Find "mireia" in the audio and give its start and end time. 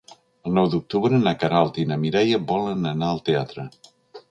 2.05-2.41